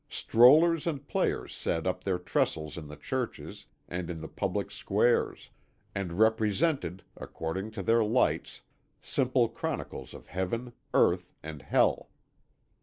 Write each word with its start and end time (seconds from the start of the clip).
Strollers 0.09 0.87
and 0.87 1.07
players 1.07 1.53
set 1.53 1.85
up 1.85 2.03
their 2.03 2.17
trestles 2.17 2.75
in 2.75 2.87
the 2.87 2.95
churches 2.95 3.67
and 3.87 4.09
in 4.09 4.19
the 4.19 4.27
public 4.27 4.71
squares, 4.71 5.51
and 5.93 6.13
represented, 6.17 7.03
according 7.15 7.69
to 7.69 7.83
their 7.83 8.03
lights, 8.03 8.61
simple 8.99 9.47
chronicles 9.47 10.15
of 10.15 10.25
Heaven, 10.25 10.73
Earth, 10.91 11.31
and 11.43 11.61
Hell. 11.61 12.09